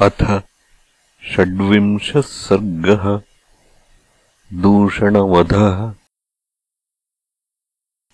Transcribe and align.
अथ 0.00 0.42
षड्विंशः 1.32 2.20
सर्गः 2.20 3.20
दूषणवधः। 4.52 5.94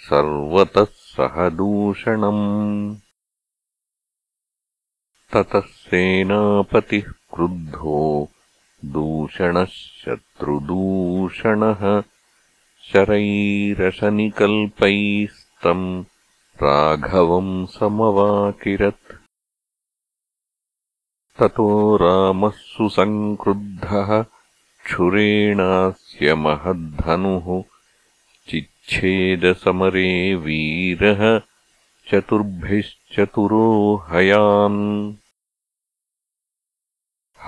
सर्वतः 0.08 0.84
सह 0.84 1.48
दूषणम् 1.48 2.96
ततः 5.32 5.60
सेनापतिः 5.60 7.06
क्रुद्धो 7.34 8.00
दूषणः 8.84 9.64
शत्रुदूषणः 9.64 11.82
शरैरशनिकल्पैस्तम् 12.88 15.86
राघवम् 16.62 17.54
समवाकिरत्। 17.66 19.14
ततो 21.38 21.68
रामः 22.02 22.54
सुसङ्क्रुद्धः 22.72 24.10
क्षुरेणास्य 24.84 26.34
महद्धनुः 26.34 27.62
चिच्छेदसमरे 28.50 30.12
वीरः 30.44 31.22
चतुर्भिश्चतुरो 32.10 33.68
हयान्। 34.08 34.80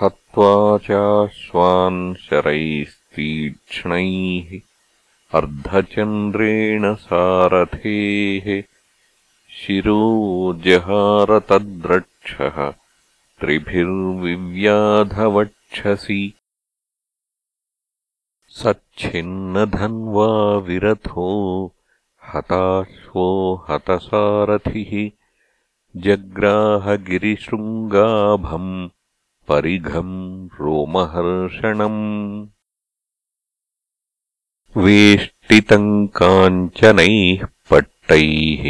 हत्वा 0.01 0.53
चाश्वान् 0.79 2.15
शरैस्तीक्ष्णैः 2.27 4.49
अर्धचन्द्रेण 5.39 6.85
सारथेः 6.95 8.47
शिरो 9.59 10.05
जहारतद्रक्षः 10.65 12.57
त्रिभिर्विव्याधवक्षसि 13.41 16.23
सच्छिन्नधन्वा 18.59 20.27
विरथो 20.67 21.31
हताश्वो 22.33 23.25
हतसारथिः 23.69 24.93
जग्राहगिरिशृङ्गाभम् 26.05 28.71
परिघम् 29.49 30.13
रोमहर्षणम्। 30.61 31.99
वेष्टितम् 34.85 35.91
काञ्चनैः 36.21 37.43
पट्टैः 37.71 38.63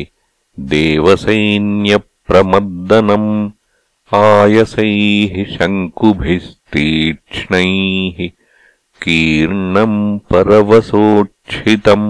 देवसैन्यप्रमर्दनम् 0.72 3.30
आयसैः 4.14 5.34
शङ्कुभिस्तीक्ष्णैः 5.58 8.18
कीर्णम् 9.04 10.18
परवसोक्षितम् 10.18 12.08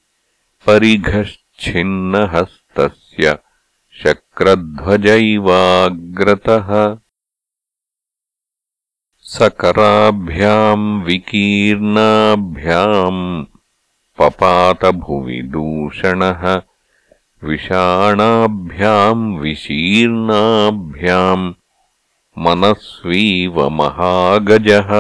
परिघश्चिन्नहस्तस्य 0.66 3.38
शक्रध्वजैवाग्रतः 4.02 6.70
सकराभ्याम् 9.36 10.86
विकीर्णाभ्याम् 11.06 13.24
पपातभुवि 14.20 15.40
दूषणः 15.54 16.44
विषाणाभ्याम् 17.50 19.26
विशीर्णाभ्याम् 19.42 21.48
मनस्वीव 22.46 23.58
महागजः 23.80 24.92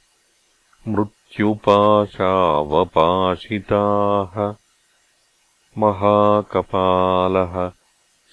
मृत्युपाशावपाशिताः 1.37 4.37
महाकपालः 5.83 7.55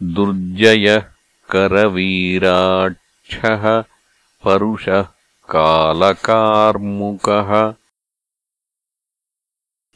दुर्जयः 0.02 1.02
करवीराक्षः 1.50 3.84
परुषः 4.44 5.06
कालकार्मुकः। 5.48 7.74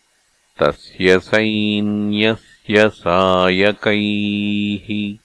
तस्य 0.62 1.18
सैन्यस्य 1.18 2.88
सायकैः। 2.88 5.18